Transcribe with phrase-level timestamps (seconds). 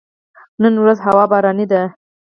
[0.61, 1.81] نن ورځ هوا باراني ده